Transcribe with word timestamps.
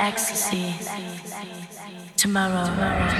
ecstasy. 0.00 0.74
Tomorrow. 2.16 2.64
See 2.64 3.19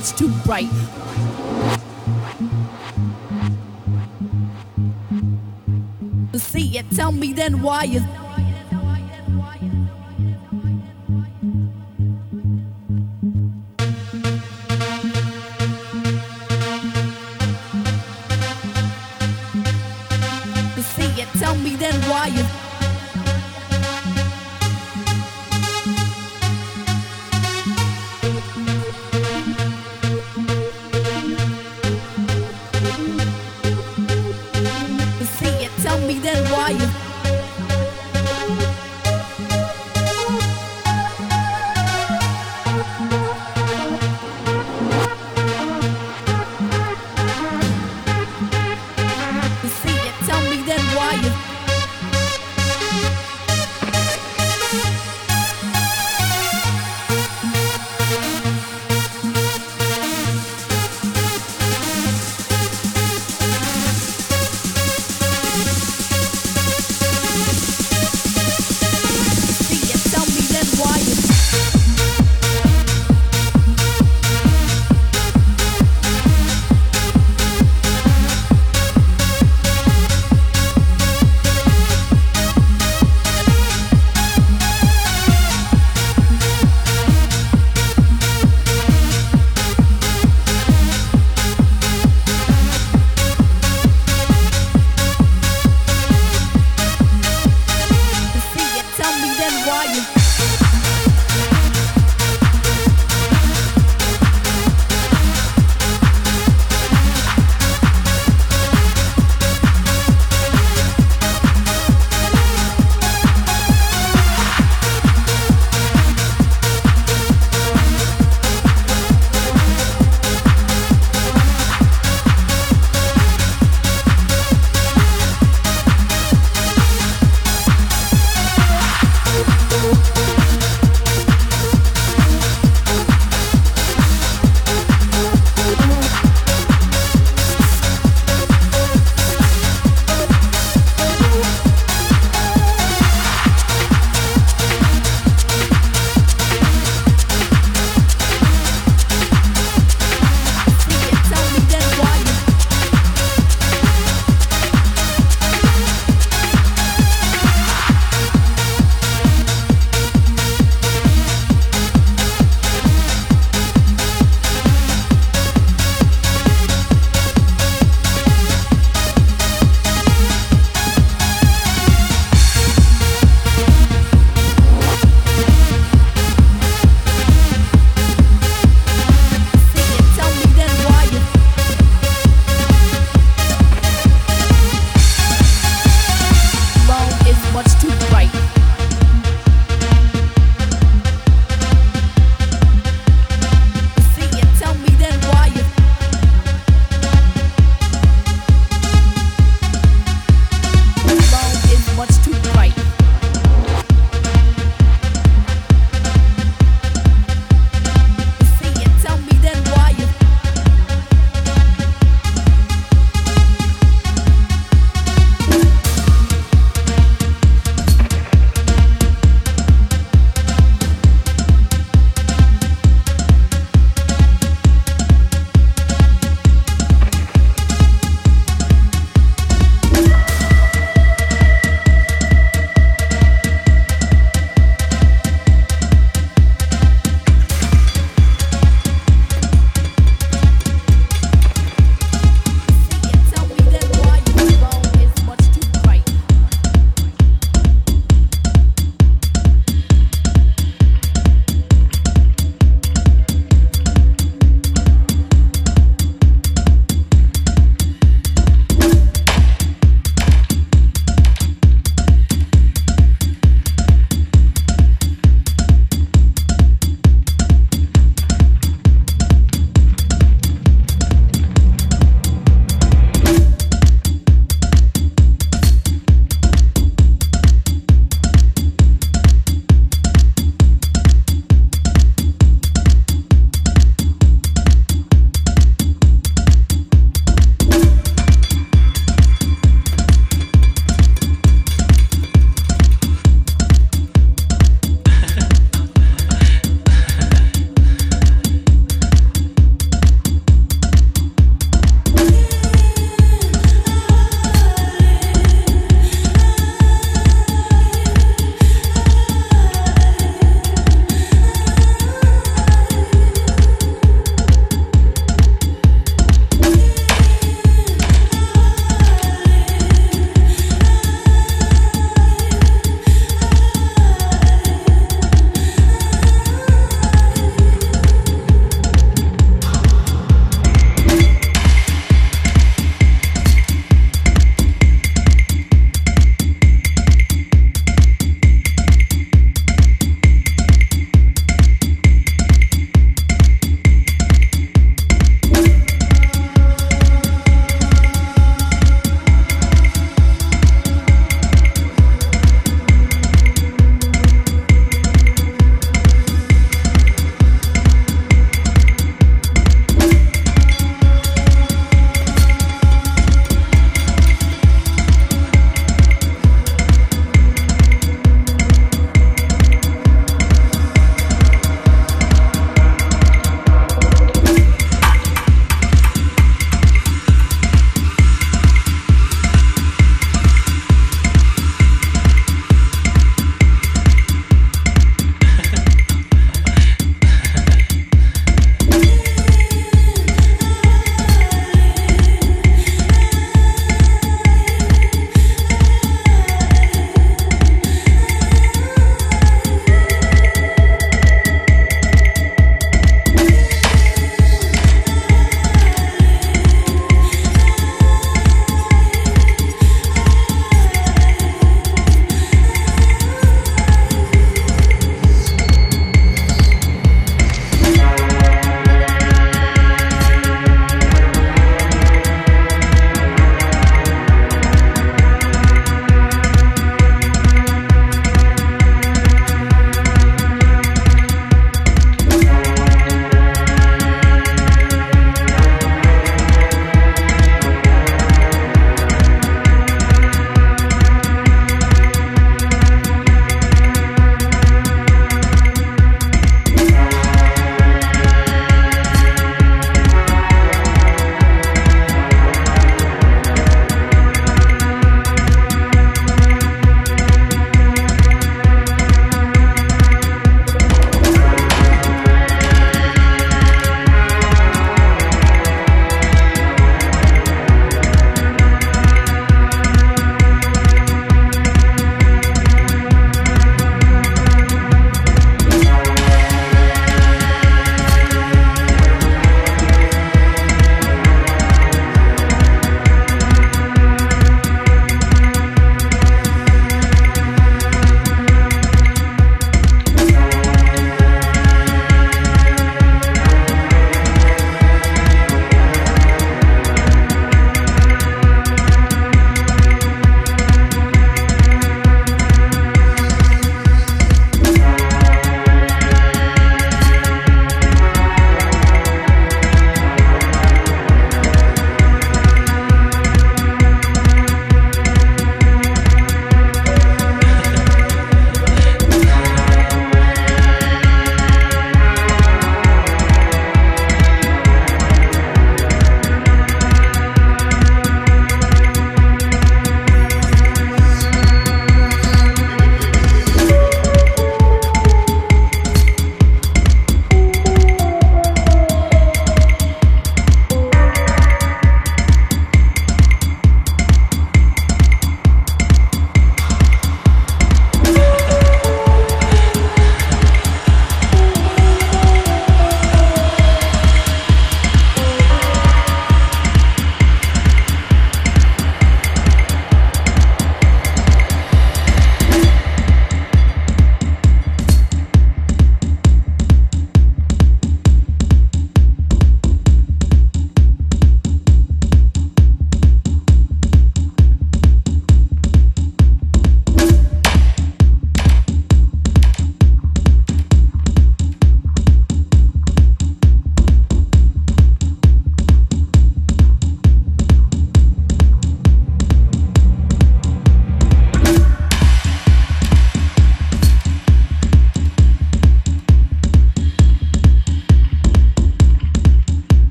much 0.00 0.16
too 0.16 0.28
bright. 0.46 0.70
See 6.34 6.78
it, 6.78 6.90
tell 6.92 7.12
me 7.12 7.34
then 7.34 7.60
why 7.60 7.84
is 7.84 8.02